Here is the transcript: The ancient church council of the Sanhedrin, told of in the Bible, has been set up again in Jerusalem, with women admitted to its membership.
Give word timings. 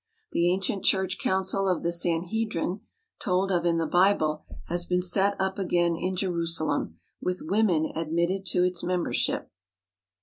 The 0.31 0.51
ancient 0.51 0.83
church 0.83 1.19
council 1.19 1.69
of 1.69 1.83
the 1.83 1.91
Sanhedrin, 1.91 2.81
told 3.19 3.51
of 3.51 3.67
in 3.67 3.77
the 3.77 3.85
Bible, 3.85 4.43
has 4.65 4.87
been 4.87 4.99
set 4.99 5.39
up 5.39 5.59
again 5.59 5.95
in 5.95 6.15
Jerusalem, 6.15 6.97
with 7.21 7.43
women 7.43 7.91
admitted 7.95 8.47
to 8.47 8.63
its 8.63 8.81
membership. 8.83 9.51